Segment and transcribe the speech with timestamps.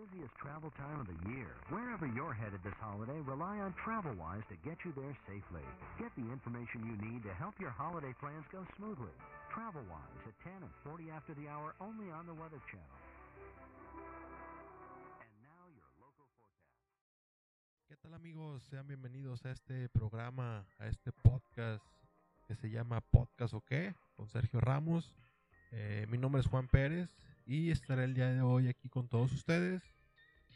[0.00, 1.52] busiest travel time of the year.
[1.68, 5.64] Wherever you're headed this holiday, rely on TravelWise to get you there safely.
[6.00, 9.12] Get the information you need to help your holiday plans go smoothly.
[9.52, 12.96] TravelWise at 10 and 40 after the hour only on the Weather Channel.
[17.88, 18.62] ¿Qué tal amigos?
[18.70, 21.84] Sean bienvenidos a este programa, a este podcast
[22.46, 23.62] que se llama Podcast o
[24.16, 25.12] con Sergio Ramos.
[25.72, 27.10] Eh, mi nombre es Juan Pérez
[27.50, 29.82] y estaré el día de hoy aquí con todos ustedes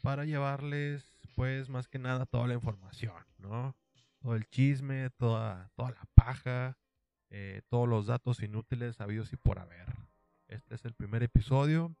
[0.01, 1.03] para llevarles
[1.35, 3.75] pues más que nada toda la información, ¿no?
[4.21, 6.77] Todo el chisme, toda, toda la paja,
[7.31, 9.93] eh, todos los datos inútiles habidos y por haber.
[10.47, 11.93] Este es el primer episodio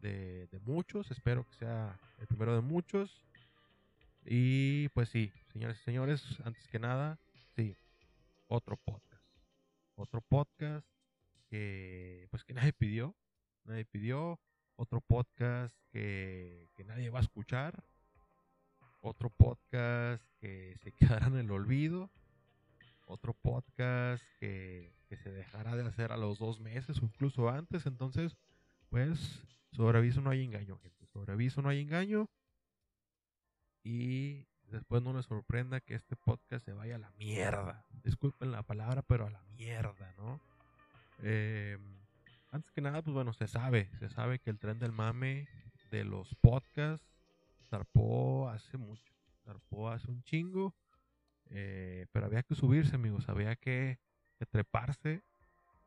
[0.00, 3.24] de, de muchos, espero que sea el primero de muchos.
[4.24, 7.18] Y pues sí, señores y señores, antes que nada,
[7.56, 7.74] sí,
[8.46, 9.24] otro podcast.
[9.96, 10.86] Otro podcast
[11.48, 13.16] que pues que nadie pidió.
[13.64, 14.40] Nadie pidió.
[14.76, 17.84] Otro podcast que, nadie va a escuchar.
[19.00, 22.10] Otro podcast que se quedará en el olvido.
[23.06, 27.86] Otro podcast que, que se dejará de hacer a los dos meses o incluso antes.
[27.86, 28.36] Entonces,
[28.88, 31.06] pues, sobre aviso no hay engaño, gente.
[31.06, 32.28] Sobre aviso no hay engaño.
[33.82, 37.84] Y después no les sorprenda que este podcast se vaya a la mierda.
[38.02, 40.40] Disculpen la palabra, pero a la mierda, ¿no?
[41.22, 41.78] Eh,
[42.50, 45.48] antes que nada, pues bueno, se sabe, se sabe que el tren del mame
[45.90, 47.06] de los podcasts
[47.68, 49.12] zarpó hace mucho,
[49.44, 50.74] zarpó hace un chingo,
[51.50, 53.98] eh, pero había que subirse, amigos, había que,
[54.50, 55.22] treparse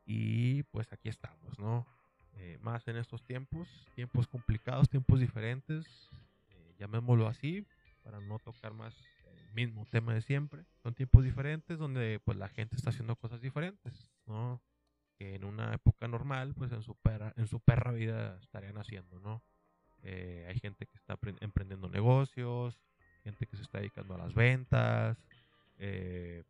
[0.05, 1.87] y pues aquí estamos, ¿no?
[2.33, 6.11] Eh, más en estos tiempos, tiempos complicados, tiempos diferentes,
[6.51, 7.65] eh, llamémoslo así,
[8.03, 10.65] para no tocar más el mismo tema de siempre.
[10.83, 14.61] Son tiempos diferentes donde pues la gente está haciendo cosas diferentes, ¿no?
[15.23, 19.21] Que en una época normal, pues en su perra, en su perra vida estarían haciendo,
[19.21, 19.41] ¿no?
[20.01, 22.77] Eh, hay gente que está emprendiendo negocios,
[23.23, 25.17] gente que se está dedicando a las ventas,
[25.77, 26.43] eh,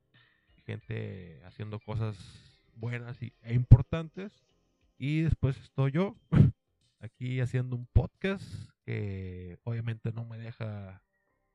[0.65, 2.17] gente haciendo cosas
[2.73, 4.31] buenas y, e importantes.
[4.97, 6.15] Y después estoy yo
[6.99, 8.43] aquí haciendo un podcast
[8.85, 11.03] que obviamente no me deja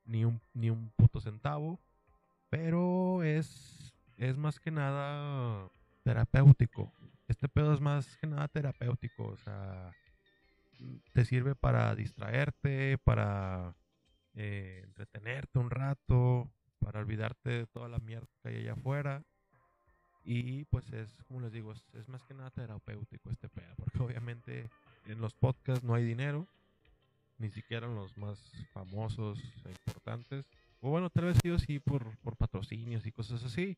[0.05, 1.81] ni un, ni un puto centavo,
[2.49, 5.69] pero es, es más que nada
[6.09, 6.91] terapéutico.
[7.27, 9.91] Este pedo es más que nada terapéutico, o sea,
[11.13, 13.75] te sirve para distraerte, para
[14.33, 16.49] eh, entretenerte un rato,
[16.79, 19.23] para olvidarte de toda la mierda que hay allá afuera.
[20.23, 24.67] Y pues es, como les digo, es, más que nada terapéutico este pedo, porque obviamente
[25.05, 26.47] en los podcasts no hay dinero,
[27.37, 28.39] ni siquiera en los más
[28.73, 30.47] famosos e importantes.
[30.81, 31.37] O bueno, tal vez
[31.67, 33.77] sí por, por patrocinios y cosas así.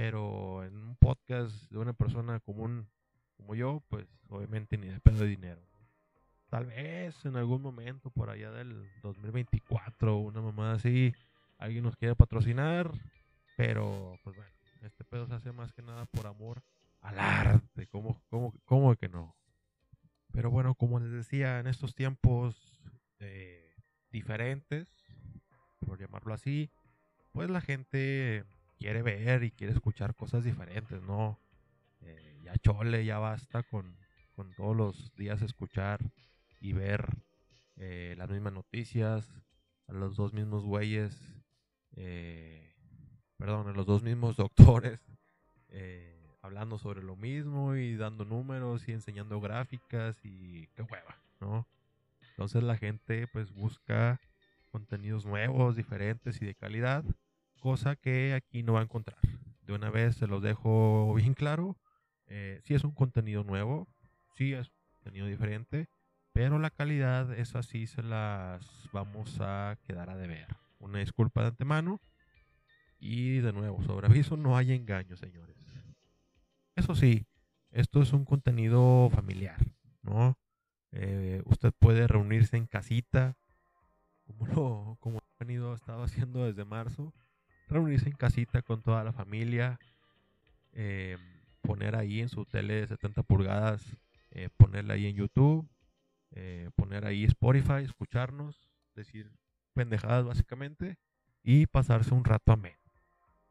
[0.00, 2.88] Pero en un podcast de una persona común
[3.36, 5.60] como yo, pues obviamente ni de pedo de dinero.
[6.48, 11.12] Tal vez en algún momento por allá del 2024, una mamada así,
[11.58, 12.92] alguien nos quiere patrocinar.
[13.56, 16.62] Pero pues bueno, este pedo se hace más que nada por amor
[17.00, 17.88] al arte.
[17.88, 19.34] ¿Cómo, cómo, cómo que no?
[20.30, 22.80] Pero bueno, como les decía, en estos tiempos
[23.18, 23.74] eh,
[24.12, 24.88] diferentes,
[25.84, 26.70] por llamarlo así,
[27.32, 28.44] pues la gente
[28.78, 31.38] quiere ver y quiere escuchar cosas diferentes, ¿no?
[32.00, 33.96] Eh, ya chole, ya basta con,
[34.34, 36.00] con todos los días escuchar
[36.60, 37.06] y ver
[37.76, 39.28] eh, las mismas noticias,
[39.86, 41.16] a los dos mismos güeyes,
[41.96, 42.74] eh,
[43.36, 45.00] perdón, a los dos mismos doctores
[45.68, 51.66] eh, hablando sobre lo mismo y dando números y enseñando gráficas y qué hueva, ¿no?
[52.30, 54.20] Entonces la gente pues busca
[54.70, 57.04] contenidos nuevos, diferentes y de calidad,
[57.58, 59.18] cosa que aquí no va a encontrar.
[59.62, 61.76] De una vez se los dejo bien claro,
[62.26, 63.88] eh, sí es un contenido nuevo,
[64.36, 65.88] sí es un contenido diferente,
[66.32, 70.46] pero la calidad es así, se las vamos a quedar a deber.
[70.78, 72.00] Una disculpa de antemano
[73.00, 75.56] y de nuevo, sobre aviso no hay engaño, señores.
[76.76, 77.26] Eso sí,
[77.70, 79.58] esto es un contenido familiar,
[80.02, 80.38] ¿no?
[80.92, 83.36] Eh, usted puede reunirse en casita,
[84.24, 87.12] como lo como ha venido estado haciendo desde marzo,
[87.68, 89.78] reunirse en casita con toda la familia,
[90.72, 91.18] eh,
[91.62, 93.84] poner ahí en su tele de 70 pulgadas,
[94.30, 95.68] eh, ponerla ahí en YouTube,
[96.32, 99.30] eh, poner ahí Spotify, escucharnos, decir
[99.74, 100.96] pendejadas básicamente
[101.42, 102.78] y pasarse un rato ameno.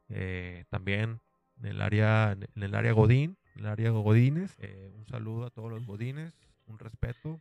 [0.08, 1.20] Eh, también
[1.58, 4.56] en el área en el área Godín, en el área Godines,
[4.94, 6.32] un saludo a todos los Godines,
[6.66, 7.40] un respeto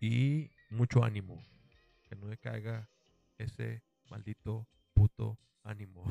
[0.00, 1.42] y mucho ánimo,
[2.08, 2.88] que no le caiga
[3.38, 4.66] ese maldito
[5.00, 6.04] puto ánimo.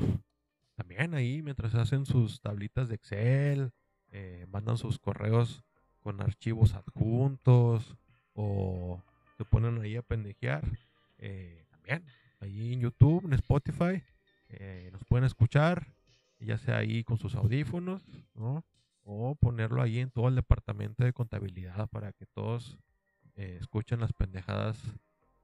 [0.74, 3.70] También ahí mientras hacen sus tablitas de Excel,
[4.10, 5.62] eh, mandan sus correos
[6.00, 7.94] con archivos adjuntos
[8.32, 9.00] o
[9.36, 10.64] se ponen ahí a pendejear,
[11.18, 12.04] eh, también,
[12.40, 14.02] ahí en YouTube, en Spotify,
[14.48, 15.86] eh, nos pueden escuchar,
[16.40, 18.02] ya sea ahí con sus audífonos,
[18.34, 18.64] ¿no?
[19.04, 22.76] O ponerlo ahí en todo el departamento de contabilidad para que todos
[23.36, 24.76] escuchen las pendejadas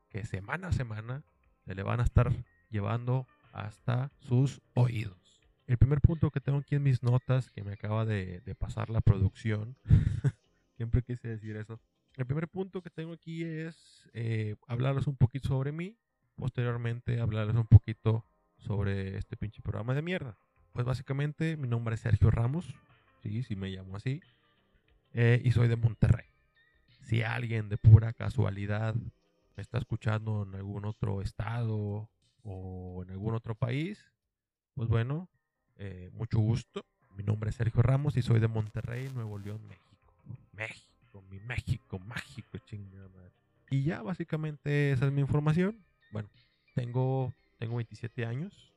[0.09, 1.23] que semana a semana
[1.65, 2.33] se le van a estar
[2.71, 3.27] llevando
[3.57, 5.17] hasta sus oídos.
[5.67, 8.91] El primer punto que tengo aquí en mis notas, que me acaba de, de pasar
[8.91, 9.77] la producción,
[10.77, 11.81] siempre quise decir eso.
[12.17, 15.99] El primer punto que tengo aquí es eh, hablarles un poquito sobre mí,
[16.35, 18.25] posteriormente hablarles un poquito
[18.59, 20.39] sobre este pinche programa de mierda.
[20.73, 22.75] Pues básicamente mi nombre es Sergio Ramos,
[23.23, 24.23] sí, sí me llamo así,
[25.13, 26.27] eh, y soy de Monterrey.
[27.03, 32.11] Si alguien de pura casualidad me está escuchando en algún otro estado
[32.47, 34.13] o en algún otro país,
[34.75, 35.29] pues bueno,
[35.77, 36.87] eh, mucho gusto.
[37.17, 40.15] Mi nombre es Sergio Ramos y soy de Monterrey, Nuevo León, México.
[40.53, 43.33] México, mi México, mágico, chingada madre.
[43.71, 45.85] Y ya básicamente esa es mi información.
[46.13, 46.29] Bueno,
[46.75, 48.73] tengo, tengo 27 años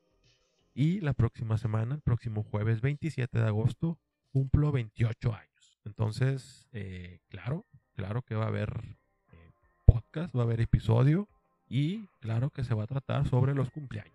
[0.73, 3.99] y la próxima semana, el próximo jueves 27 de agosto,
[4.31, 5.79] cumplo 28 años.
[5.85, 8.97] Entonces, eh, claro, claro que va a haber
[9.31, 9.51] eh,
[9.85, 11.27] podcast, va a haber episodio
[11.69, 14.13] y claro que se va a tratar sobre los cumpleaños.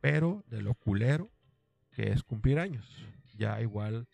[0.00, 1.30] Pero de lo culero
[1.92, 2.84] que es cumplir años.
[3.38, 4.06] Ya igual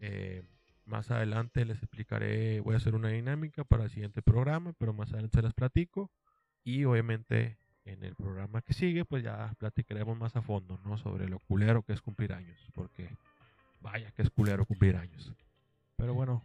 [0.00, 0.42] eh,
[0.86, 5.12] más adelante les explicaré, voy a hacer una dinámica para el siguiente programa, pero más
[5.12, 6.10] adelante se las platico.
[6.64, 10.98] Y obviamente en el programa que sigue, pues ya platicaremos más a fondo, ¿no?
[10.98, 13.08] Sobre lo culero que es cumplir años, porque
[13.80, 15.32] vaya que es culero cumplir años.
[15.96, 16.42] Pero bueno,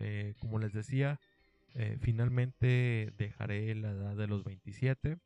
[0.00, 1.20] eh, como les decía,
[1.74, 5.18] eh, finalmente dejaré la edad de los 27.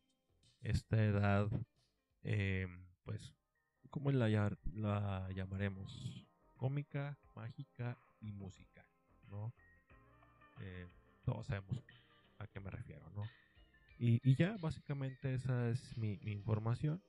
[0.61, 1.49] Esta edad,
[3.05, 3.35] pues
[3.91, 4.29] ¿cómo la,
[4.75, 6.27] la llamaremos?
[6.57, 8.87] Cómica, mágica y musical,
[9.29, 9.53] ¿no?
[10.61, 10.87] Eh,
[11.25, 11.83] todos sabemos
[12.39, 13.25] a qué me refiero, ¿no?
[13.99, 17.03] Y, ya, básicamente esa es mi, información.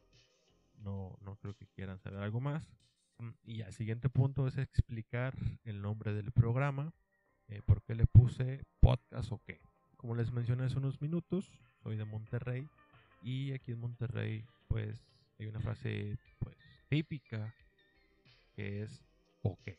[0.76, 2.66] No, no creo que quieran saber algo más.
[3.18, 5.36] Mm, y el siguiente punto es explicar
[5.66, 6.94] el nombre del programa,
[7.50, 9.60] eh, por qué le puse podcast o qué.
[9.96, 11.50] Como les mencioné hace unos minutos,
[11.82, 12.68] soy de Monterrey
[13.22, 15.04] y aquí en Monterrey pues
[15.40, 16.58] hay una frase pues
[16.90, 17.54] típica
[18.54, 19.04] que es
[19.44, 19.70] ok.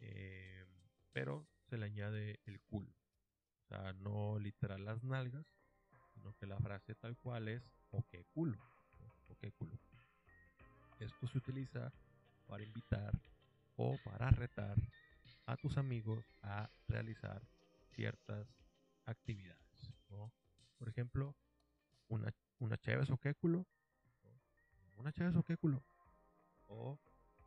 [0.00, 0.64] Eh,
[1.12, 2.90] pero se le añade el culo.
[2.90, 5.46] O sea, no literal las nalgas,
[6.14, 8.58] sino que la frase tal cual es ok culo.
[9.28, 9.78] Ok culo.
[10.98, 11.92] Esto se utiliza
[12.46, 13.12] para invitar
[13.76, 14.76] o para retar
[15.46, 17.42] a tus amigos a realizar
[17.94, 18.46] ciertas
[19.04, 19.60] actividades.
[20.78, 21.34] Por ejemplo,
[22.08, 23.66] una, una chévere o qué culo
[24.96, 25.82] una chave o qué culo.
[26.66, 26.98] O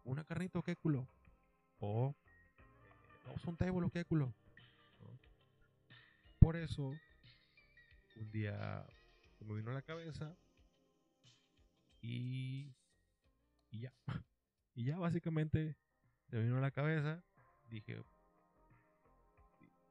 [0.04, 1.08] una carnita o qué culo.
[1.80, 2.16] O
[2.58, 2.64] eh,
[3.26, 4.34] vamos un table o qué culo.
[6.40, 6.94] Por eso,
[8.16, 8.86] un día
[9.38, 10.38] se me vino a la cabeza
[12.02, 12.74] y,
[13.70, 13.94] y ya.
[14.76, 15.76] Y ya básicamente
[16.30, 17.24] se me vino a la cabeza.
[17.70, 18.04] Dije,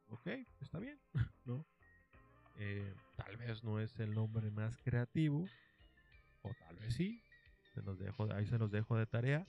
[0.08, 0.26] ok,
[0.60, 1.00] está bien,
[1.44, 1.66] ¿no?
[2.58, 5.46] Eh, tal vez no es el nombre más creativo,
[6.42, 7.22] o tal vez sí,
[7.74, 9.46] se los dejo, ahí se los dejo de tarea.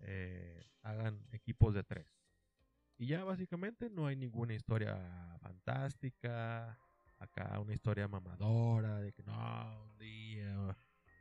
[0.00, 2.06] Eh, hagan equipos de tres.
[2.98, 6.78] Y ya básicamente no hay ninguna historia fantástica.
[7.18, 10.76] Acá una historia mamadora de que no, un día,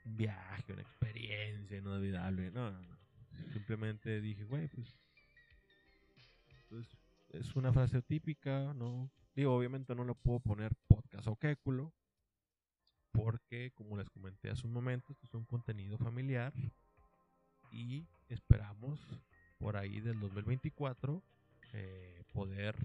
[0.05, 2.51] un viaje, una experiencia inolvidable.
[2.51, 2.97] No, no, no.
[3.53, 4.97] Simplemente dije, güey, pues,
[7.29, 9.09] es una frase típica, ¿no?
[9.35, 11.93] Digo, obviamente no lo puedo poner podcast o quéculo,
[13.11, 16.53] porque como les comenté hace un momento, esto es un contenido familiar
[17.71, 18.99] y esperamos
[19.57, 21.21] por ahí del 2024
[21.73, 22.75] eh, poder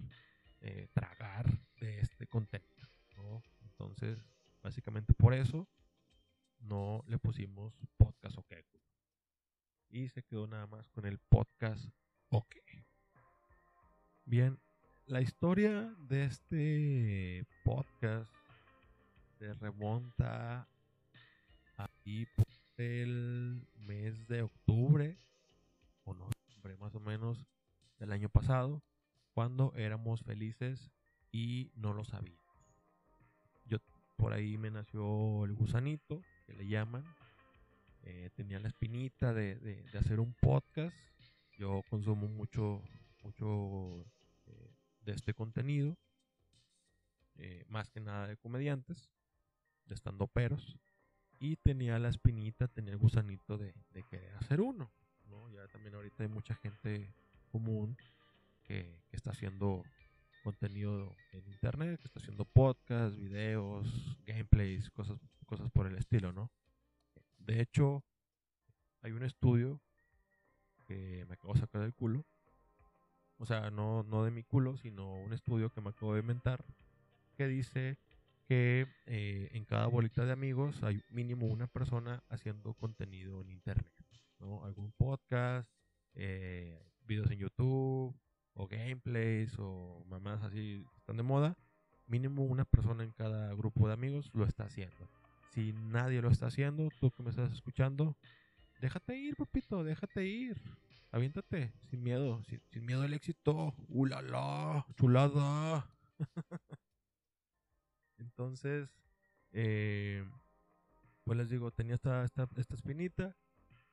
[0.60, 1.46] eh, tragar
[1.80, 2.88] de este contenido.
[3.62, 4.18] Entonces,
[4.62, 5.68] básicamente por eso
[6.60, 8.54] no le pusimos podcast OK.
[9.90, 11.84] Y se quedó nada más con el podcast
[12.30, 12.69] OK.
[14.30, 14.60] Bien,
[15.06, 18.32] la historia de este podcast
[19.40, 20.68] se remonta
[21.76, 22.46] ahí por
[22.76, 25.18] el mes de octubre
[26.04, 27.44] o noviembre más o menos
[27.98, 28.84] del año pasado,
[29.34, 30.92] cuando éramos felices
[31.32, 32.38] y no lo sabíamos.
[33.64, 33.78] Yo
[34.16, 37.02] por ahí me nació el gusanito, que le llaman.
[38.04, 40.96] Eh, tenía la espinita de, de, hacer un podcast.
[41.58, 42.80] Yo consumo mucho,
[43.24, 44.06] mucho
[45.00, 45.96] de este contenido,
[47.36, 49.10] eh, más que nada de comediantes
[49.94, 50.78] estando peros.
[51.38, 53.74] Y tenía la espinita, tenía el gusanito de,
[54.10, 54.90] querer hacer uno.
[55.26, 55.48] ¿no?
[55.50, 57.14] Ya también ahorita hay mucha gente
[57.50, 57.96] común
[58.64, 59.82] que, está haciendo
[60.44, 66.50] contenido en internet, que está haciendo podcasts, videos, gameplays, cosas, cosas por el estilo, ¿no?
[67.38, 68.04] De hecho,
[69.02, 69.80] hay un estudio
[70.86, 72.24] que me acabo de sacar del culo.
[73.40, 76.62] O sea, no, no de mi culo, sino un estudio que me acabo de inventar
[77.38, 77.96] que dice
[78.46, 83.90] que eh, en cada bolita de amigos hay mínimo una persona haciendo contenido en internet,
[84.40, 84.62] ¿no?
[84.66, 85.66] Algún podcast,
[86.12, 88.14] eh, videos en YouTube,
[88.52, 91.56] o gameplays, o mamás así están de moda.
[92.06, 95.08] Mínimo una persona en cada grupo de amigos lo está haciendo.
[95.54, 98.18] Si nadie lo está haciendo, tú que me estás escuchando,
[98.82, 100.60] déjate ir, papito, déjate ir.
[101.12, 103.74] Aviéntate, sin miedo, sin, sin miedo al éxito.
[103.88, 104.86] ¡Ulala!
[104.96, 105.90] ¡Chulada!
[108.18, 108.88] Entonces,
[109.50, 110.24] eh,
[111.24, 113.36] pues les digo, tenía esta, esta, esta espinita,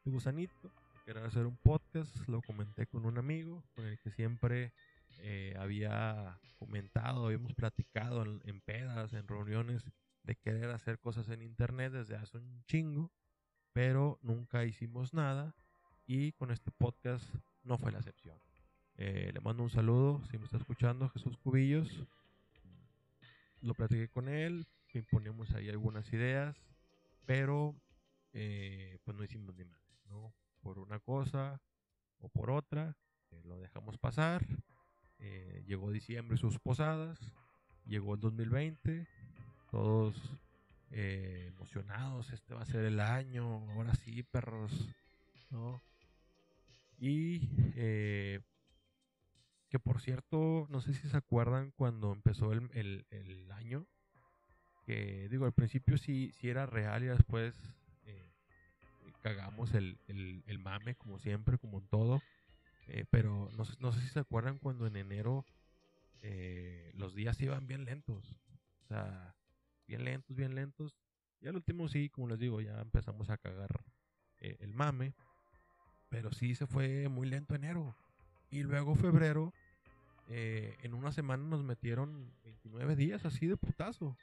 [0.03, 0.71] de gusanito,
[1.05, 4.73] quería hacer un podcast, lo comenté con un amigo, con el que siempre
[5.19, 9.83] eh, había comentado, habíamos platicado en, en pedas, en reuniones,
[10.21, 13.11] de querer hacer cosas en internet desde hace un chingo,
[13.73, 15.55] pero nunca hicimos nada
[16.07, 17.23] y con este podcast
[17.63, 18.37] no fue la excepción.
[18.95, 22.03] Eh, le mando un saludo, si me está escuchando, Jesús Cubillos.
[23.61, 24.65] Lo platiqué con él,
[24.97, 26.55] imponemos ahí algunas ideas,
[27.25, 27.75] pero
[28.33, 30.33] eh, pues no hicimos ni más, ¿no?
[30.61, 31.61] Por una cosa
[32.19, 32.95] o por otra,
[33.31, 34.45] eh, lo dejamos pasar.
[35.19, 37.19] Eh, llegó diciembre sus posadas,
[37.85, 39.07] llegó el 2020,
[39.71, 40.15] todos
[40.91, 44.89] eh, emocionados, este va a ser el año, ahora sí, perros,
[45.49, 45.81] ¿no?
[46.97, 48.41] Y eh,
[49.69, 53.05] que por cierto, no sé si se acuerdan cuando empezó el, el-
[53.51, 53.87] año,
[54.85, 57.53] que digo, al principio sí, sí era real y después
[58.05, 58.31] eh,
[59.21, 62.23] cagamos el, el- mame, como siempre, como en todo.
[62.87, 65.45] Eh, pero no, no sé si se acuerdan cuando en enero
[66.21, 68.35] eh, los días iban bien lentos.
[68.83, 69.35] O sea,
[69.87, 70.95] bien lentos, bien lentos.
[71.41, 73.81] Y al último sí, como les digo, ya empezamos a cagar
[74.39, 75.15] eh, el mame.
[76.09, 77.95] Pero sí se fue muy lento enero.
[78.49, 79.53] Y luego febrero,
[80.29, 84.17] eh, en una semana nos metieron 29 días así de putazo.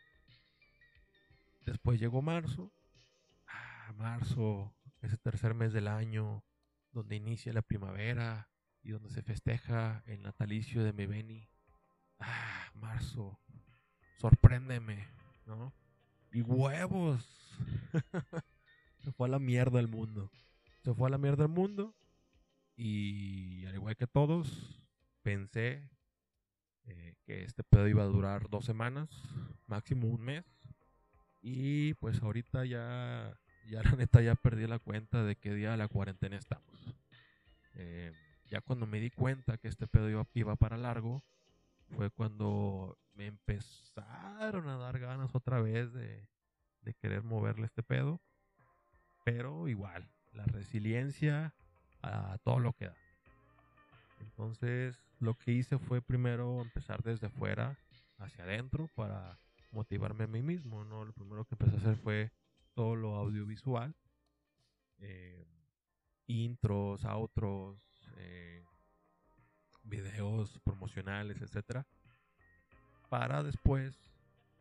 [1.67, 2.71] Después llegó marzo.
[3.47, 6.43] Ah, marzo, ese tercer mes del año,
[6.93, 8.49] donde inicia la primavera
[8.83, 11.49] y donde se festeja el natalicio de mi Beni.
[12.19, 13.39] Ah, marzo,
[14.19, 15.07] sorpréndeme,
[15.47, 15.73] ¿no?
[16.33, 17.59] Y huevos.
[18.99, 20.31] se fue a la mierda el mundo.
[20.85, 21.95] Se fue a la mierda el mundo.
[22.77, 24.83] Y al igual que todos,
[25.23, 25.89] pensé
[26.85, 29.09] eh, que este pedo iba a durar dos semanas,
[29.67, 30.45] máximo un mes.
[31.41, 33.35] Y pues ahorita ya,
[33.67, 36.95] ya la neta ya perdí la cuenta de qué día de la cuarentena estamos.
[37.77, 38.13] Eh,
[38.51, 41.25] ya cuando me di cuenta que este pedo iba, iba para largo,
[41.97, 46.29] fue cuando me empezaron a dar ganas otra vez de,
[46.83, 48.21] de querer moverle este pedo.
[49.25, 51.55] Pero igual, la resiliencia
[52.03, 52.97] a todo lo que da.
[54.21, 57.79] Entonces, lo que hice fue primero empezar desde fuera
[58.19, 59.39] hacia adentro para
[59.71, 61.05] motivarme a mí mismo, ¿no?
[61.05, 62.33] Lo primero que empecé a hacer fue
[62.75, 63.95] todo lo audiovisual,
[64.99, 65.47] eh,
[66.27, 67.79] intros, outros,
[68.17, 68.65] eh,
[69.83, 71.87] videos promocionales, etcétera,
[73.09, 73.95] para después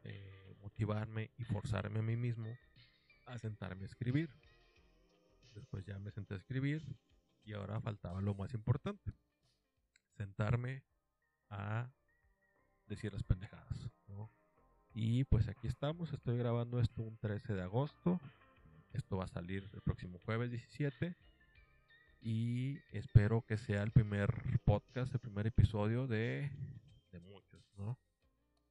[0.04, 2.58] eh, motivarme y forzarme a mí mismo
[3.26, 4.30] a sentarme a escribir.
[5.54, 6.84] Después ya me senté a escribir
[7.44, 9.14] y ahora faltaba lo más importante,
[10.16, 10.84] sentarme
[11.50, 11.92] a
[12.88, 13.90] decir las pendejadas.
[14.96, 18.20] Y pues aquí estamos, estoy grabando esto un 13 de agosto.
[18.92, 21.16] Esto va a salir el próximo jueves 17.
[22.22, 24.30] Y espero que sea el primer
[24.64, 26.52] podcast, el primer episodio de,
[27.12, 27.98] de muchos, ¿no?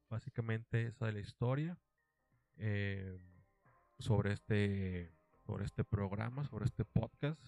[0.09, 1.77] Básicamente esa es la historia
[2.55, 3.19] eh,
[3.99, 5.11] sobre, este,
[5.45, 7.41] sobre este programa, sobre este podcast.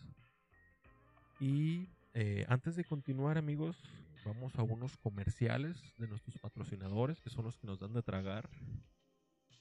[1.39, 3.77] Y eh, antes de continuar, amigos,
[4.25, 8.49] vamos a unos comerciales de nuestros patrocinadores, que son los que nos dan de tragar.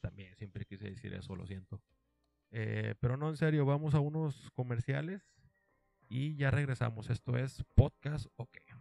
[0.01, 1.81] También siempre quise decir eso, lo siento.
[2.51, 5.23] Eh, pero no, en serio, vamos a unos comerciales
[6.09, 7.11] y ya regresamos.
[7.11, 8.74] Esto es Podcast OK.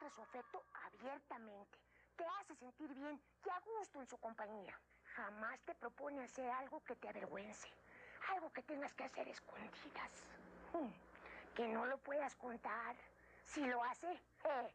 [0.00, 1.78] Demuestra su afecto abiertamente.
[2.16, 4.74] Te hace sentir bien y a gusto en su compañía.
[5.14, 7.68] Jamás te propone hacer algo que te avergüence.
[8.34, 10.26] Algo que tengas que hacer escondidas.
[10.72, 10.90] Hmm,
[11.54, 12.96] Que no lo puedas contar.
[13.44, 14.72] Si lo hace, eh,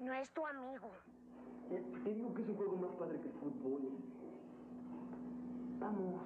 [0.00, 0.90] no es tu amigo.
[1.68, 3.82] Te digo que es un juego más padre que el fútbol.
[5.78, 6.22] Vamos.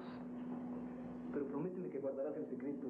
[1.31, 2.87] Pero prométeme que guardarás el secreto.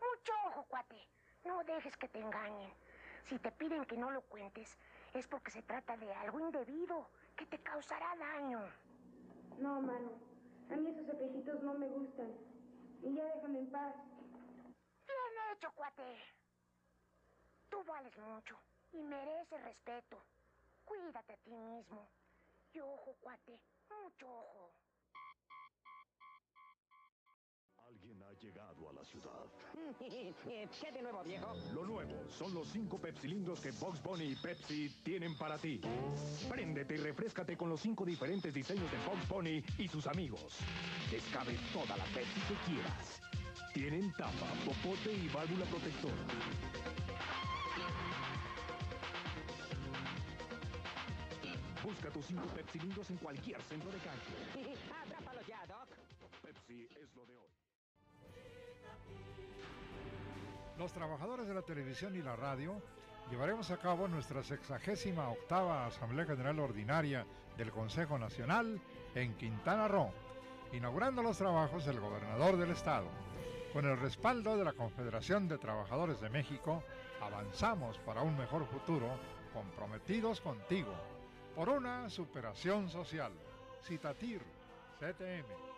[0.00, 0.96] Mucho ojo, cuate.
[1.44, 2.70] No dejes que te engañen.
[3.28, 4.76] Si te piden que no lo cuentes,
[5.14, 8.60] es porque se trata de algo indebido que te causará daño.
[9.58, 10.10] No, mano.
[10.70, 12.32] A mí esos espejitos no me gustan.
[13.02, 13.94] Y ya déjame en paz.
[15.06, 16.02] Bien hecho, cuate.
[17.68, 18.58] Tú vales mucho
[18.92, 20.22] y mereces respeto.
[20.84, 22.08] Cuídate a ti mismo.
[22.72, 24.74] Y ojo, cuate, mucho ojo.
[28.04, 29.46] Alguien ha llegado a la ciudad.
[29.98, 31.54] ¿Qué de nuevo, viejo?
[31.72, 35.80] Lo nuevo son los cinco pepsilindros que Box Bunny y Pepsi tienen para ti.
[36.46, 40.58] Préndete y refrescate con los cinco diferentes diseños de Box Bunny y sus amigos.
[41.10, 43.22] Descabe toda la Pepsi que quieras.
[43.72, 46.26] Tienen tapa, popote y válvula protectora.
[51.82, 54.76] Busca tus cinco pepsilindros en cualquier centro de canje.
[55.06, 55.88] Atrápalo ya, Doc.
[56.42, 57.53] Pepsi es lo de hoy.
[60.78, 62.74] Los trabajadores de la televisión y la radio
[63.30, 67.24] llevaremos a cabo nuestra sexagésima octava Asamblea General Ordinaria
[67.56, 68.80] del Consejo Nacional
[69.14, 70.10] en Quintana Roo,
[70.72, 73.06] inaugurando los trabajos el gobernador del estado.
[73.72, 76.82] Con el respaldo de la Confederación de Trabajadores de México,
[77.20, 79.08] avanzamos para un mejor futuro,
[79.52, 80.92] comprometidos contigo,
[81.54, 83.32] por una superación social.
[83.80, 84.42] Citatir,
[84.98, 85.73] CTM.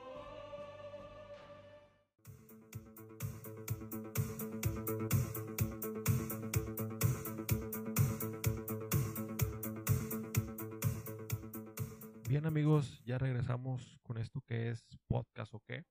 [12.29, 15.85] Bien amigos, ya regresamos con esto que es podcast o qué,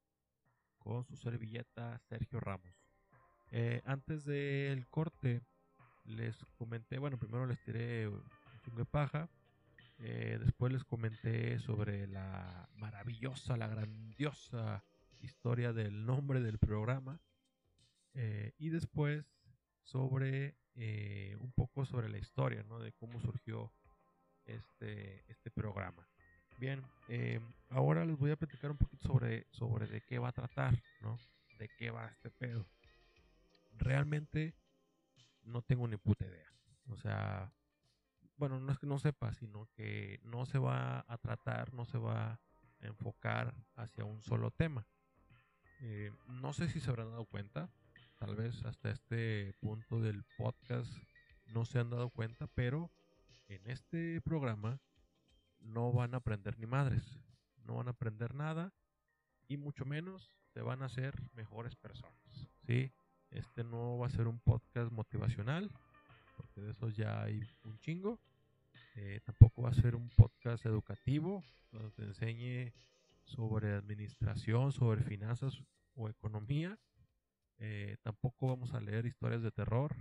[0.79, 2.75] con su servilleta Sergio Ramos.
[3.51, 5.41] Eh, antes del corte
[6.03, 8.21] les comenté, bueno, primero les tiré un
[8.65, 9.29] chingo de paja,
[9.97, 14.83] eh, después les comenté sobre la maravillosa, la grandiosa
[15.21, 17.21] historia del nombre del programa
[18.13, 19.23] eh, y después
[19.83, 20.57] sobre
[21.39, 22.79] un poco sobre la historia, ¿no?
[22.79, 23.71] De cómo surgió
[24.43, 26.05] este, este programa.
[26.57, 30.33] Bien, eh, ahora les voy a platicar un poquito sobre, sobre de qué va a
[30.33, 31.19] tratar, ¿no?
[31.59, 32.65] De qué va este pedo.
[33.77, 34.55] Realmente
[35.43, 36.49] no tengo ni puta idea.
[36.87, 37.51] O sea,
[38.37, 41.97] bueno, no es que no sepa, sino que no se va a tratar, no se
[41.97, 42.39] va a
[42.79, 44.87] enfocar hacia un solo tema.
[45.81, 47.69] Eh, no sé si se habrán dado cuenta,
[48.17, 50.91] tal vez hasta este punto del podcast
[51.47, 52.91] no se han dado cuenta, pero
[53.49, 54.79] en este programa
[55.65, 57.03] no van a aprender ni madres,
[57.65, 58.73] no van a aprender nada
[59.47, 62.91] y mucho menos se van a hacer mejores personas, ¿sí?
[63.31, 65.69] Este no va a ser un podcast motivacional,
[66.37, 68.19] porque de esos ya hay un chingo.
[68.95, 72.71] Eh, tampoco va a ser un podcast educativo, donde te enseñe
[73.25, 75.61] sobre administración, sobre finanzas
[75.95, 76.79] o economía.
[77.57, 79.93] Eh, tampoco vamos a leer historias de terror,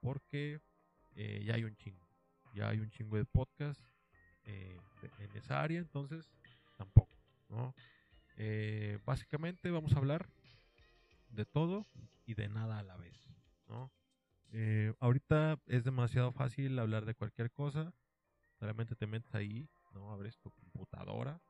[0.00, 0.60] porque
[1.14, 2.06] eh, ya hay un chingo.
[2.54, 3.80] Ya hay un chingo de podcast
[4.44, 4.80] eh,
[5.18, 6.30] en esa área, entonces
[6.76, 7.08] tampoco.
[8.36, 10.26] Eh, básicamente vamos a hablar
[11.30, 11.86] de todo
[12.26, 13.16] y de nada a la vez.
[14.54, 17.94] Eh, ahorita es demasiado fácil hablar de cualquier cosa,
[18.58, 20.12] solamente te metes ahí, ¿no?
[20.12, 21.40] Abres tu computadora,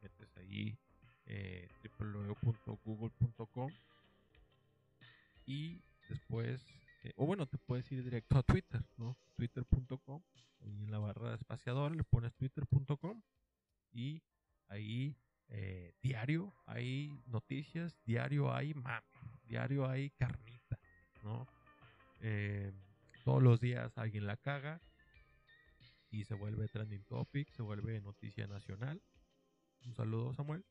[0.00, 0.78] metes ahí
[1.98, 3.70] www.google.com
[5.46, 6.64] y después,
[7.02, 9.16] eh, o bueno, te puedes ir directo a Twitter, ¿no?
[9.36, 10.22] Twitter.com,
[10.60, 13.22] ahí en la barra espaciadora le pones twitter.com
[13.92, 14.22] y
[14.68, 15.16] ahí
[15.48, 19.06] eh, diario hay noticias, diario hay mame,
[19.44, 20.78] diario hay carnita,
[21.24, 21.48] ¿no?
[22.20, 22.72] Eh,
[23.24, 24.80] todos los días alguien la caga
[26.10, 29.00] y se vuelve trending topic, se vuelve noticia nacional.
[29.86, 30.64] Un saludo, Samuel.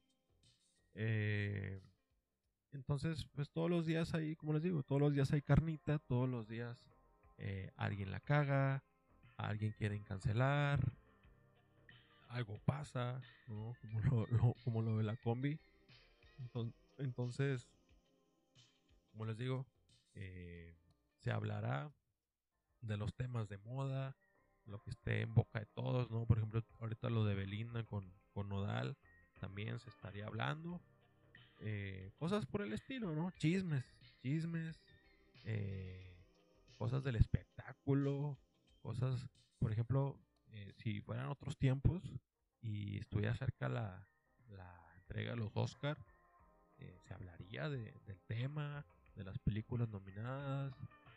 [0.94, 1.82] Eh,
[2.72, 6.30] entonces, pues todos los días hay, como les digo, todos los días hay carnita, todos
[6.30, 6.78] los días
[7.38, 8.84] eh, alguien la caga,
[9.38, 10.80] alguien quieren cancelar,
[12.30, 13.76] algo pasa, ¿no?
[13.82, 15.60] Como lo, lo- como lo de la combi.
[16.40, 17.70] Enton- Entonces,
[19.12, 19.66] como les digo,
[20.16, 20.76] eh,
[21.18, 21.92] se hablará
[22.82, 24.18] de los temas de moda,
[24.66, 26.26] lo que esté en boca de todos, ¿no?
[26.26, 28.98] Por ejemplo, ahorita lo de Belinda con, con Nodal
[29.40, 30.82] también se estaría hablando.
[31.60, 33.32] Eh, cosas por el estilo, ¿no?
[33.32, 33.84] Chismes,
[34.22, 34.82] chismes,
[35.46, 36.16] eh,
[36.78, 38.38] cosas del espectáculo,
[38.82, 39.28] cosas,
[39.60, 40.18] por ejemplo,
[40.52, 42.02] eh, si fueran otros tiempos
[42.62, 44.06] y estuviera cerca la,
[44.98, 45.98] entrega de los Oscar,
[46.78, 50.72] eh, se hablaría de- del tema, de las películas nominadas,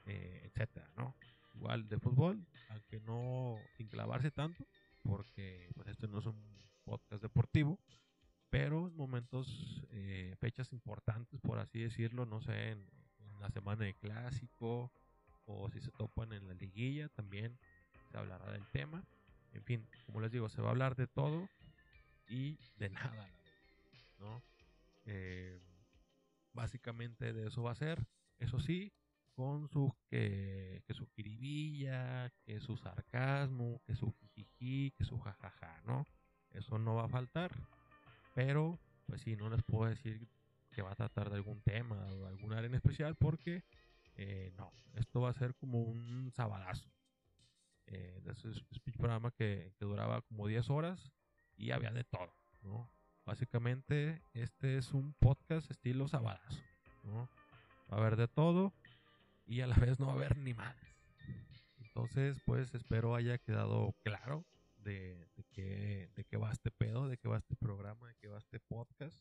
[0.07, 1.15] etcétera, ¿no?
[1.55, 4.67] igual de fútbol, aunque no sin clavarse tanto,
[5.03, 6.43] porque pues este no es un
[6.85, 7.79] podcast deportivo,
[8.53, 9.49] pero en momentos,
[9.93, 12.87] eh, fechas importantes, por así decirlo, no sé, en,
[13.21, 14.93] en la semana de clásico
[15.47, 17.59] o si se topan en la liguilla, también
[18.11, 19.03] se hablará del tema.
[19.55, 21.49] En fin, como les digo, se va a hablar de todo
[22.29, 23.27] y de nada,
[24.19, 24.43] ¿no?
[25.07, 25.59] Eh,
[26.53, 28.07] básicamente de eso va a ser.
[28.39, 28.93] Eso sí,
[29.35, 35.81] con su que, que su kiribilla, que su sarcasmo, que su jijiji, que su jajaja,
[35.87, 36.05] ¿no?
[36.51, 37.51] Eso no va a faltar.
[38.35, 40.29] Pero, pues sí, no les puedo decir
[40.71, 43.63] que va a tratar de algún tema o algún área en especial porque
[44.17, 46.91] eh, no, esto va a ser como un sabadazo.
[47.87, 51.13] Eh, de ese speech programa que, que duraba como 10 horas
[51.57, 52.91] y había de todo, ¿no?
[53.27, 56.63] Básicamente, este es un podcast estilo sabadazo,
[57.05, 57.29] ¿no?
[57.91, 58.73] Va a haber de todo
[59.47, 60.97] y a la vez no va a haber ni madres.
[61.79, 64.47] Entonces, pues espero haya quedado claro
[64.83, 68.29] de, de, qué, de qué va este pedo, de qué va este programa, de qué
[68.29, 69.21] va este podcast.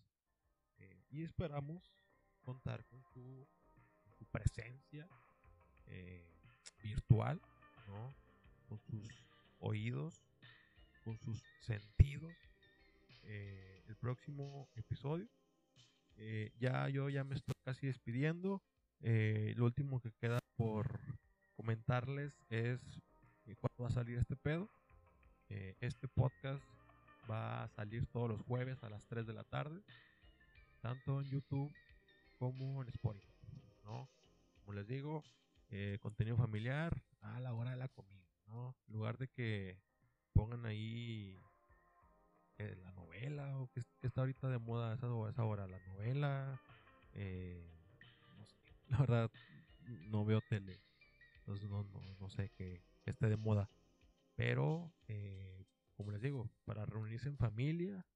[0.78, 1.94] Eh, y esperamos
[2.42, 3.48] contar con su,
[4.32, 5.08] presencia
[5.88, 6.32] eh,
[6.84, 7.42] virtual,
[7.88, 8.16] ¿no?
[8.68, 9.28] Con sus
[9.60, 10.24] oídos,
[11.04, 12.34] con sus sentidos.
[13.24, 15.28] Eh, el próximo episodio.
[16.60, 18.62] Ya yo ya me estoy casi despidiendo.
[19.00, 21.00] Lo último que queda por
[21.56, 22.80] comentarles es
[23.60, 24.70] cuándo va a salir este pedo.
[25.54, 26.64] Eh, este podcast
[27.30, 29.82] va a salir todos los jueves a las 3 de la tarde,
[30.80, 31.70] tanto en YouTube
[32.40, 33.28] como en Spotify.
[33.84, 34.10] ¿no?
[34.62, 35.26] Como les digo,
[35.70, 38.26] eh, contenido familiar a la hora de la comida.
[38.48, 38.78] ¿no?
[38.88, 39.78] En lugar de que
[40.32, 41.38] pongan ahí
[42.58, 46.62] eh, la novela o que, está ahorita de moda esa, esa hora, la novela.
[47.12, 47.70] Eh,
[48.38, 48.56] no sé,
[48.88, 49.32] la verdad
[50.08, 50.80] no veo tele,
[51.40, 53.70] entonces no, no, no sé que, esté de moda.
[54.42, 58.08] Pero, eh, como les digo, para reunirse en familia,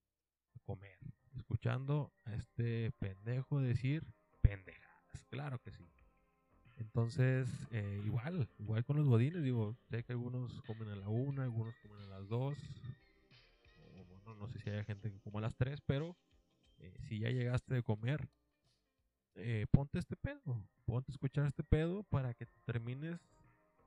[0.55, 0.97] a comer,
[1.35, 4.03] escuchando a este pendejo decir
[4.41, 5.87] pendejadas, claro que sí.
[6.77, 11.43] Entonces, eh, igual, igual con los godines, digo, sé que algunos comen a la una,
[11.43, 12.57] algunos comen a las dos,
[13.77, 16.17] o bueno, no sé si hay gente que come a las tres, pero
[16.79, 18.27] eh, si ya llegaste de comer,
[19.69, 23.19] ponte este pedo, ponte a escuchar este pedo para que te termines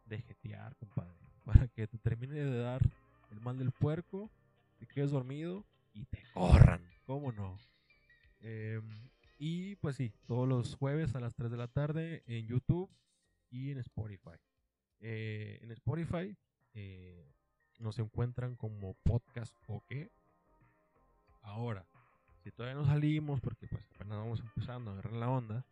[0.05, 2.83] de jetear, compadre, para que te termine de dar
[3.31, 4.31] el mal del puerco,
[4.79, 7.57] te quedes dormido y te corran, ¿cómo no?
[8.41, 8.83] Eh,
[9.39, 12.91] y pues sí, todos los jueves a las 3 de la tarde en YouTube
[13.49, 14.37] y en Spotify.
[15.01, 16.37] Eh, en Spotify
[16.75, 17.33] eh,
[17.79, 20.11] nos encuentran como podcast o qué.
[21.41, 21.87] Ahora,
[22.45, 25.65] si todavía no salimos, porque pues apenas vamos empezando a agarrar la onda,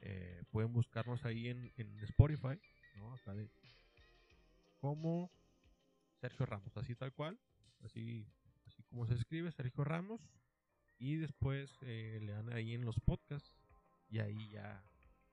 [0.00, 2.56] eh, pueden buscarnos ahí en, en Spotify,
[2.94, 3.12] ¿no?
[3.14, 3.48] Acá de,
[4.80, 5.30] como
[6.20, 7.38] Sergio Ramos, así tal cual,
[7.84, 8.26] así,
[8.66, 10.20] así como se escribe, Sergio Ramos
[10.98, 13.52] y después eh, le dan ahí en los podcasts
[14.08, 14.82] y ahí ya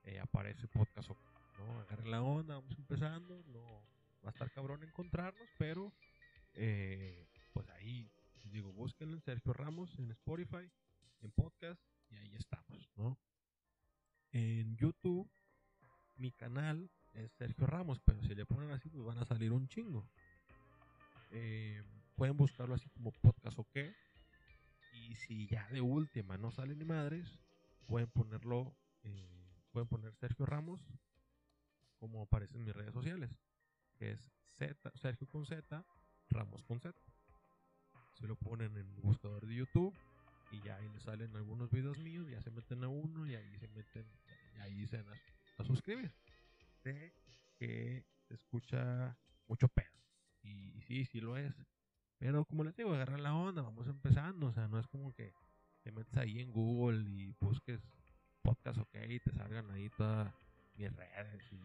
[0.04, 1.10] eh, aparece podcast
[1.58, 1.80] ¿no?
[1.80, 3.82] Agarren la onda, vamos empezando, no
[4.24, 5.94] va a estar cabrón encontrarnos, pero
[6.54, 8.12] eh, pues ahí
[8.52, 10.70] digo, búsquenlo en Sergio Ramos en Spotify,
[11.22, 13.18] en podcast y ahí estamos, ¿no?
[14.32, 15.30] En YouTube
[16.18, 19.68] mi canal es Sergio Ramos, pero si le ponen así pues van a salir un
[19.68, 20.08] chingo.
[21.32, 21.84] Eh,
[22.16, 23.94] pueden buscarlo así como podcast o qué
[24.96, 27.40] y si ya de última no sale ni madres,
[27.88, 30.82] pueden ponerlo, eh, pueden poner Sergio Ramos,
[32.00, 33.30] como aparece en mis redes sociales,
[33.98, 35.86] que es Z, Sergio con Z,
[36.30, 36.98] Ramos con Z.
[38.14, 39.94] Se lo ponen en el buscador de YouTube
[40.52, 43.58] y ya ahí les salen algunos videos míos, ya se meten a uno y ahí
[43.60, 44.06] se meten,
[44.58, 45.04] y ahí se
[45.58, 46.12] a suscribir.
[47.58, 49.18] Que escucha
[49.48, 49.88] mucho pedo.
[50.44, 51.54] Y, y sí, sí lo es.
[52.18, 54.48] Pero como les digo, agarrar la onda, vamos empezando.
[54.48, 55.34] O sea, no es como que
[55.84, 57.82] te metes ahí en Google y busques
[58.42, 60.34] podcast ok y te salgan ahí todas
[60.76, 61.60] mis redes y,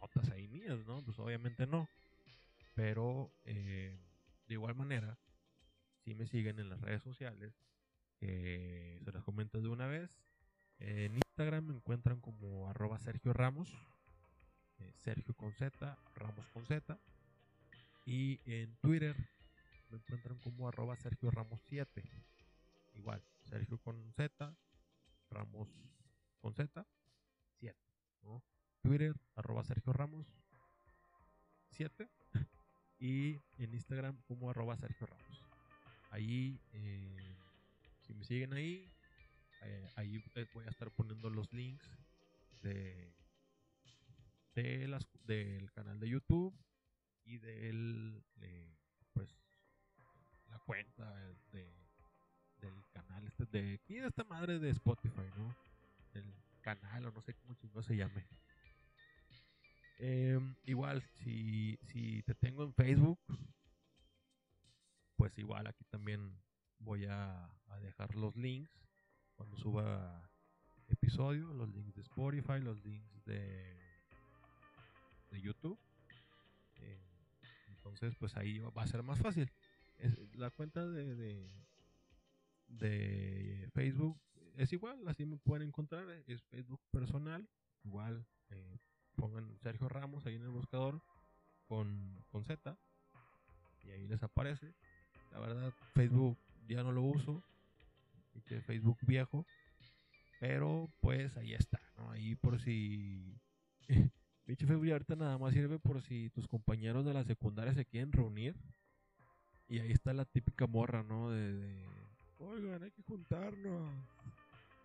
[0.00, 1.02] notas ahí mías, ¿no?
[1.04, 1.88] Pues obviamente no.
[2.74, 3.98] Pero eh,
[4.48, 5.18] de igual manera,
[6.04, 7.54] si me siguen en las redes sociales,
[8.20, 10.10] eh, se los comento de una vez.
[10.84, 13.72] En Instagram me encuentran como arroba Sergio Ramos,
[14.80, 16.98] eh, Sergio con Z, Ramos con Z.
[18.04, 19.16] Y en Twitter
[19.90, 22.02] me encuentran como arroba Sergio Ramos 7.
[22.94, 24.56] Igual, Sergio con Z,
[25.30, 25.68] Ramos
[26.40, 26.84] con Z,
[27.60, 27.78] 7.
[28.22, 28.42] ¿no?
[28.82, 30.26] Twitter, arroba Sergio Ramos
[31.70, 32.08] 7.
[32.98, 35.44] Y en Instagram como arroba Sergio Ramos.
[36.10, 37.36] Ahí, eh,
[37.98, 38.91] si me siguen ahí,
[39.64, 40.22] eh, ahí
[40.54, 41.88] voy a estar poniendo los links
[42.62, 43.12] de
[44.54, 46.54] de las, del canal de YouTube
[47.24, 48.76] y del, eh,
[49.12, 49.28] pues,
[50.48, 51.14] la cuenta
[51.52, 51.72] de,
[52.58, 55.56] del canal este de aquí de esta madre de Spotify, ¿no?
[56.14, 56.24] El
[56.60, 58.26] canal o no sé cómo chingo se llame.
[59.98, 63.20] Em, igual, si, si te tengo en Facebook,
[65.16, 66.36] pues igual aquí también
[66.78, 67.48] voy a
[67.80, 68.81] dejar los links
[69.42, 70.30] cuando suba
[70.88, 73.76] episodio, los links de Spotify, los links de,
[75.32, 75.76] de YouTube.
[76.76, 77.02] Eh,
[77.66, 79.50] entonces, pues ahí va a ser más fácil.
[80.34, 81.50] La cuenta de, de,
[82.68, 84.16] de Facebook
[84.54, 86.08] es igual, así me pueden encontrar.
[86.28, 87.48] Es Facebook personal.
[87.82, 88.78] Igual eh,
[89.16, 91.02] pongan Sergio Ramos ahí en el buscador
[91.66, 92.78] con, con Z
[93.82, 94.72] y ahí les aparece.
[95.32, 97.42] La verdad, Facebook ya no lo uso.
[98.66, 99.46] Facebook viejo.
[100.40, 102.10] Pero pues ahí está, ¿no?
[102.10, 103.40] Ahí por si.
[104.44, 108.10] Pinche Facebook ahorita nada más sirve por si tus compañeros de la secundaria se quieren
[108.10, 108.56] reunir.
[109.68, 111.30] Y ahí está la típica morra, ¿no?
[111.30, 111.86] De, de,
[112.38, 113.94] oigan, hay que juntarnos.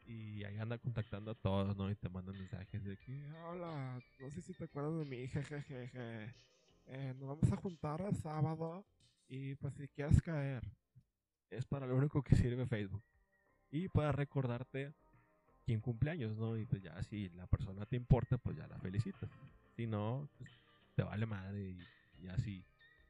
[0.06, 1.90] Y ahí anda contactando a todos, ¿no?
[1.90, 6.34] Y te mandan mensajes de que, hola, no sé si te acuerdas de mí, jejejeje.
[6.86, 8.86] Eh, nos vamos a juntar el sábado
[9.28, 10.64] y pues si quieres caer.
[11.50, 13.04] Es para lo único que sirve Facebook.
[13.72, 14.94] Y para recordarte
[15.66, 16.58] quién cumpleaños, ¿no?
[16.58, 19.30] Y pues ya si la persona te importa, pues ya la felicitas.
[19.76, 20.50] Si no, pues,
[20.96, 21.76] te vale madre
[22.22, 22.64] y, así,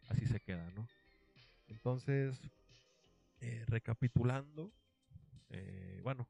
[0.09, 0.87] así se queda, ¿no?
[1.67, 2.41] Entonces,
[3.39, 4.71] eh, recapitulando,
[5.49, 6.27] eh, bueno,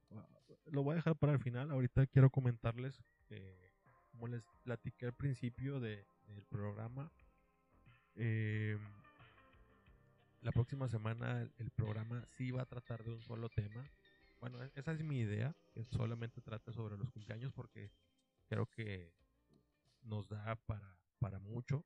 [0.66, 1.72] lo voy a dejar para el final.
[1.72, 3.72] Ahorita quiero comentarles, eh,
[4.12, 7.12] como les platiqué al principio de- del programa,
[8.16, 8.78] eh,
[10.42, 13.86] la próxima semana el programa sí va a tratar de un solo tema.
[14.40, 17.92] Bueno, e- esa es mi idea, que solamente trate sobre los cumpleaños porque
[18.50, 19.12] creo que
[20.04, 21.86] nos da para, para mucho.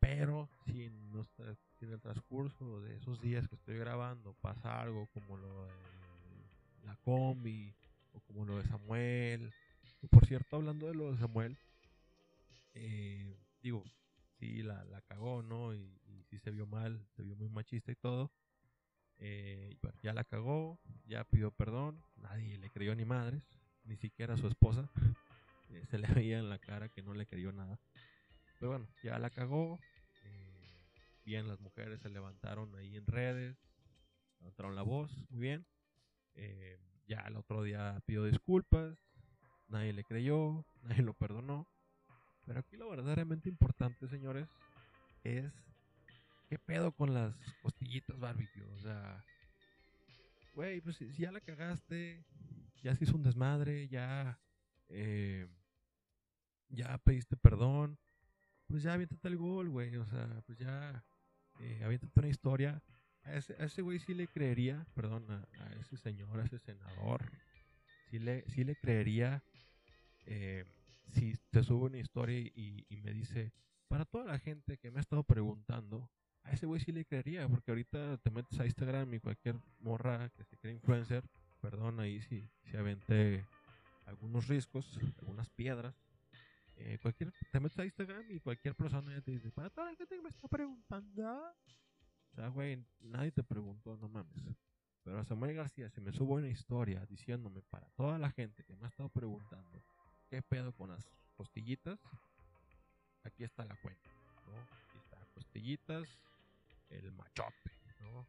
[0.00, 5.36] Pero si en, nuestra- el transcurso de esos días que estoy grabando pasa algo como
[5.36, 6.48] lo de
[6.84, 7.74] la combi
[8.12, 9.52] o como lo de Samuel.
[10.10, 11.58] por cierto, hablando de lo de Samuel,
[12.74, 13.84] eh, digo,
[14.38, 15.74] sí la, la cagó, ¿no?
[15.74, 18.30] Y, y sí se vio mal, se vio muy machista y todo.
[19.18, 23.42] Eh, bueno, ya la cagó, ya pidió perdón, nadie le creyó ni madres,
[23.84, 24.88] ni siquiera su esposa.
[25.68, 27.80] Eh, se le veía en la cara que no le creyó nada.
[28.60, 29.80] Pero bueno, ya la cagó.
[30.22, 30.84] eh,
[31.24, 33.56] bien, las mujeres se levantaron ahí en redes,
[34.38, 35.66] levantaron la voz, muy bien.
[37.08, 38.96] Ya el otro día pidió disculpas,
[39.68, 41.66] nadie le creyó, nadie lo perdonó.
[42.44, 44.48] Pero aquí lo verdaderamente importante, señores,
[45.24, 45.52] es
[46.48, 48.64] qué pedo con las costillitas barbecue.
[48.64, 49.24] O sea,
[50.54, 52.24] güey, pues si ya la cagaste,
[52.82, 54.38] ya se hizo un desmadre, ya,
[54.88, 55.48] eh,
[56.68, 57.98] ya pediste perdón,
[58.66, 59.96] pues ya aviéntate el gol, güey.
[59.96, 61.04] O sea, pues ya,
[61.60, 62.82] eh, aviéntate una historia.
[63.24, 67.32] A ese, güey sí le creería, perdón, a, ese señor, a ese senador,
[68.08, 69.42] sí le, sí le creería
[70.26, 70.64] eh,
[71.08, 73.52] si te sube una historia y, y me dice,
[73.88, 76.08] para toda la gente que me ha estado preguntando,
[76.46, 80.28] a ese güey sí le creería, porque ahorita te metes a Instagram y cualquier morra
[80.30, 81.24] que se cree influencer,
[81.60, 83.44] perdón ahí si, si aventé
[84.06, 85.94] algunos riscos, algunas piedras,
[86.76, 90.22] eh, cualquier, te metes a Instagram y cualquier persona ya te dice, para gente que
[90.22, 91.52] me está preguntando,
[92.32, 94.44] o sea, güey, nadie te preguntó, no mames.
[95.02, 98.74] Pero a Samuel García se me sube una historia diciéndome para toda la gente que
[98.76, 99.82] me ha estado preguntando
[100.28, 101.98] qué pedo con las costillitas.
[103.22, 104.10] Aquí está la cuenta,
[104.46, 104.58] ¿no?
[104.58, 106.08] Aquí está costillitas,
[106.90, 108.28] el machote, ¿no?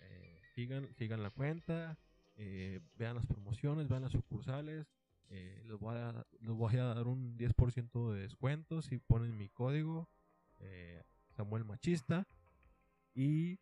[0.00, 1.98] Eh, sigan, sigan la cuenta,
[2.36, 4.86] eh, vean las promociones, vean las sucursales.
[5.28, 5.96] eh, les, voy
[6.76, 10.08] a, dar un 10% de descuento si ponen mi código
[10.60, 11.02] eh,
[11.36, 12.26] Samuel Machista.
[13.14, 13.58] Y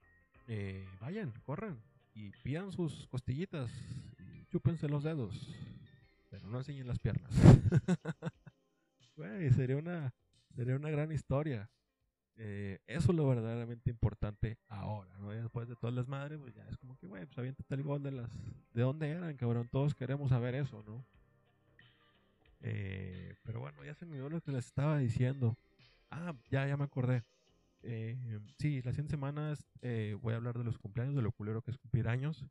[1.00, 1.80] vayan, corran
[2.12, 3.70] y pidan sus costillitas
[4.18, 5.54] y chúpense los dedos,
[6.28, 7.30] pero no enseñen las piernas.
[9.16, 10.12] Güey, sería una,
[10.56, 11.70] sería una gran historia.
[12.36, 15.30] Eh, eso es lo verdaderamente importante ahora, ¿no?
[15.30, 18.02] Después de todas las madres, pues ya es como que, güey, pues aviéntate el gol
[18.02, 18.30] de las...
[18.72, 19.68] ¿De dónde eran, cabrón?
[19.70, 21.04] Todos queremos saber eso, ¿no?
[22.60, 25.56] Eh, pero bueno, ya se me olvidó lo que les estaba diciendo.
[26.10, 27.22] Ah, ya, ya me acordé.
[27.82, 31.62] Eh, sí, las 100 semanas eh, voy a hablar de los cumpleaños, de lo culero
[31.62, 32.44] que es cumplir años.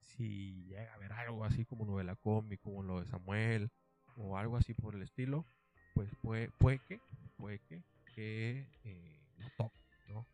[0.00, 3.70] Si llega a haber algo así como lo de la combi, como lo de Samuel,
[4.16, 5.46] o algo así por el estilo,
[5.94, 7.00] pues puede, puede que,
[7.36, 7.82] puede que,
[8.16, 10.26] que eh, lo toque, ¿no?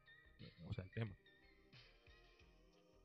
[0.69, 1.15] O sea, el tema.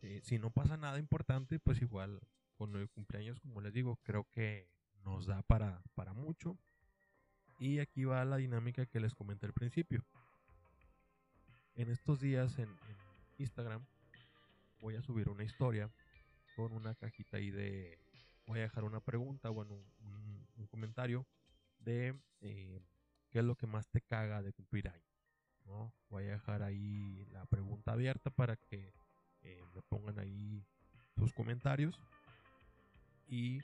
[0.04, 2.22] Eh, si no pasa nada importante, pues igual
[2.56, 4.70] con el cumpleaños, como les digo, creo que
[5.04, 6.58] nos da para, para mucho.
[7.60, 10.06] Y aquí va la dinámica que les comenté al principio.
[11.74, 12.70] En estos días en,
[13.40, 13.86] Instagram
[14.80, 15.92] voy a subir una historia
[16.56, 18.00] con una cajita ahí de...
[18.46, 21.28] Voy a dejar una pregunta, bueno, un, un comentario
[21.80, 22.82] de eh,
[23.30, 25.04] qué es lo que más te caga de cumplir años.
[25.66, 25.94] ¿no?
[26.10, 28.94] Voy a dejar ahí la pregunta abierta para que
[29.42, 30.66] eh, me pongan ahí
[31.16, 32.00] sus comentarios.
[33.28, 33.60] Y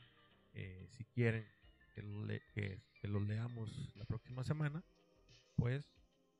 [0.54, 1.45] eh, si quieren
[1.95, 4.84] que, le- que, que los leamos la próxima semana,
[5.56, 5.89] pues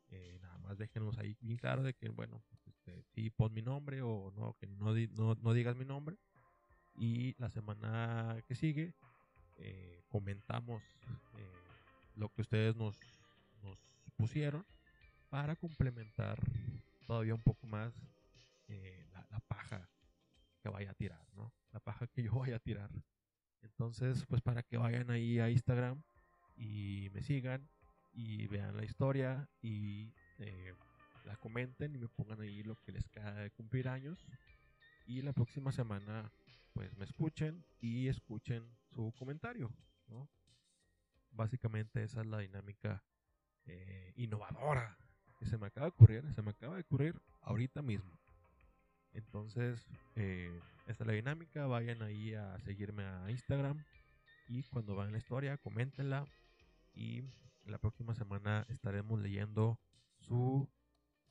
[0.10, 4.02] eh, nada más déjenos ahí bien claro de que, bueno, este, sí pon mi nombre
[4.02, 6.18] o no, que no, no, no digas mi nombre.
[6.96, 8.94] Y la semana que sigue
[9.58, 10.84] eh, comentamos
[11.38, 11.62] eh,
[12.15, 12.99] lo que ustedes nos,
[14.15, 14.65] pusieron
[15.30, 16.39] para complementar
[17.08, 17.93] todavía un poco más
[18.67, 19.89] eh, la, paja
[20.62, 21.52] que vaya a tirar, ¿no?
[21.71, 22.89] La paja que yo vaya a tirar.
[23.62, 26.02] Entonces, pues para que vayan ahí a Instagram
[26.56, 27.67] y me sigan
[28.13, 30.73] y vean la historia y eh,
[31.26, 34.26] la comenten y me pongan ahí lo que les cae de cumplir años.
[35.06, 36.32] Y la próxima semana,
[36.73, 39.71] pues me escuchen y escuchen su comentario,
[40.08, 40.30] ¿no?
[41.34, 43.04] Básicamente esa es la dinámica
[43.65, 44.98] eh, innovadora
[45.39, 48.17] que se me acaba de ocurrir, se me acaba de ocurrir ahorita mismo.
[49.13, 51.67] Entonces, eh, esta es la dinámica.
[51.67, 53.84] Vayan ahí a seguirme a Instagram.
[54.48, 56.26] Y cuando vean la historia, coméntenla.
[56.93, 57.24] Y
[57.65, 59.80] la próxima semana estaremos leyendo
[60.19, 60.67] su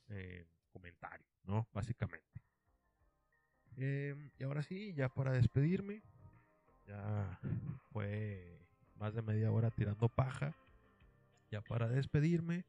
[0.09, 1.69] eh, comentario, ¿no?
[1.73, 2.41] Básicamente.
[3.77, 6.03] Eh, y ahora sí, ya para despedirme.
[6.87, 7.39] Ya
[7.93, 8.62] fue
[9.03, 10.55] más de media hora tirando paja.
[11.51, 12.65] Ya para despedirme,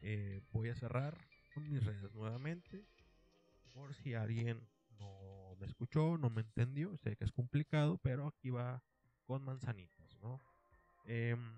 [0.00, 2.86] eh, voy a cerrar mis redes nuevamente
[3.74, 4.66] por si alguien
[4.98, 8.82] no me escuchó, no me entendió, sé que es complicado, pero aquí va
[9.26, 10.16] con manzanitas.
[11.04, 11.52] Em,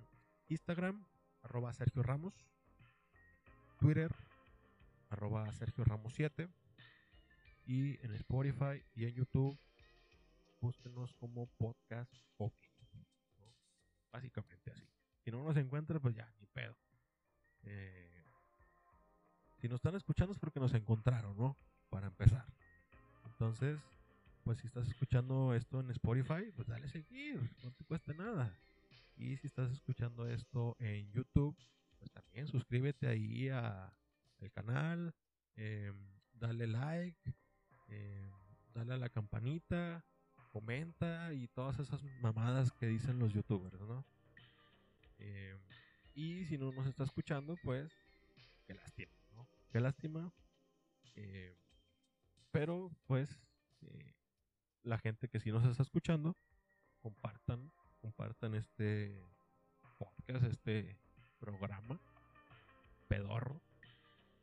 [0.49, 1.07] Instagram,
[1.43, 2.35] arroba Sergio Ramos,
[3.79, 4.13] Twitter,
[5.11, 6.49] arroba Sergio Ramos 7,
[7.65, 9.57] y en Spotify y en YouTube,
[10.61, 12.13] búsquenos como podcast.
[14.13, 14.87] Básicamente así.
[15.25, 16.77] Si no nos encuentra, pues ya, ni pedo.
[17.63, 18.25] Eh,
[19.59, 21.57] si nos están escuchando es porque nos encontraron, ¿no?
[21.91, 22.47] Para empezar.
[23.27, 23.79] Entonces,
[24.45, 28.59] pues si estás escuchando esto en Spotify, pues dale seguir, no te cuesta nada.
[29.17, 31.57] Y si estás escuchando esto en YouTube,
[31.99, 33.93] pues también suscríbete ahí al
[34.53, 35.15] canal,
[35.57, 35.93] eh,
[36.33, 37.35] dale like,
[37.89, 38.31] eh,
[38.73, 40.05] dale a la campanita,
[40.51, 44.05] comenta y todas esas mamadas que dicen los youtubers, ¿no?
[45.19, 45.57] Eh,
[46.15, 47.93] y si no nos está escuchando, pues
[48.67, 49.49] qué lástima, ¿no?
[49.73, 50.33] Qué lástima.
[51.17, 51.55] Eh,
[52.51, 53.31] pero pues
[53.83, 54.15] eh,
[54.83, 56.37] la gente que sí nos está escuchando,
[57.01, 59.23] compartan, compartan este
[59.99, 60.99] podcast, este
[61.39, 62.01] programa,
[63.09, 63.61] pedorro.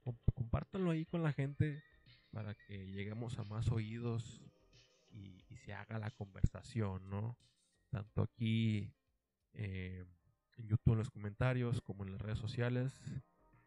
[0.04, 1.84] Com- compártanlo ahí con la gente
[2.32, 4.42] para que lleguemos a más oídos
[5.12, 7.38] y, se haga la conversación, ¿no?
[7.90, 8.94] Tanto aquí
[9.54, 10.06] eh,
[10.56, 12.94] en YouTube en los comentarios como en las redes sociales,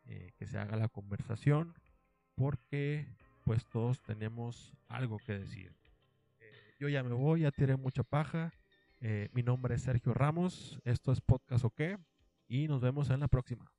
[0.07, 1.74] eh, que se haga la conversación,
[2.37, 3.07] porque
[3.44, 5.74] pues todos tenemos algo que decir.
[6.38, 8.53] Eh, yo ya me voy, ya tiré mucha paja.
[9.33, 11.81] Mi nombre es Sergio Ramos, esto es Podcast OK
[12.48, 13.72] y nos vemos en la próxima.